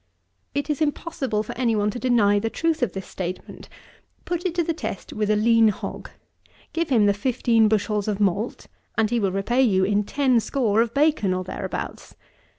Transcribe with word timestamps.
30. 0.55 0.59
It 0.61 0.69
is 0.71 0.81
impossible 0.81 1.43
for 1.43 1.55
any 1.55 1.75
one 1.75 1.91
to 1.91 1.99
deny 1.99 2.39
the 2.39 2.49
truth 2.49 2.81
of 2.81 2.93
this 2.93 3.05
statement. 3.05 3.69
Put 4.25 4.47
it 4.47 4.55
to 4.55 4.63
the 4.63 4.73
test 4.73 5.13
with 5.13 5.29
a 5.29 5.35
lean 5.35 5.67
hog: 5.67 6.09
give 6.73 6.89
him 6.89 7.05
the 7.05 7.13
fifteen 7.13 7.67
bushels 7.67 8.07
of 8.07 8.19
malt, 8.19 8.65
and 8.97 9.11
he 9.11 9.19
will 9.19 9.31
repay 9.31 9.61
you 9.61 9.83
in 9.83 10.03
ten 10.03 10.39
score 10.39 10.81
of 10.81 10.95
bacon 10.95 11.35
or 11.35 11.43
thereabouts. 11.43 12.15